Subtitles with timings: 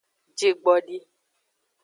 [0.37, 0.97] Jigbdi.